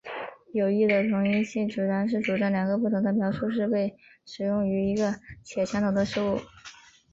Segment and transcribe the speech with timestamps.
[0.51, 6.39] 有益的同一性主张是主张两个不同的描述是被使用于一个且相同的事物。